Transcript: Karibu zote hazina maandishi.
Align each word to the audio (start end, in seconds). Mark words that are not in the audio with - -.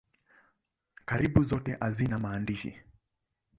Karibu 1.05 1.43
zote 1.43 1.77
hazina 1.81 2.19
maandishi. 2.19 2.75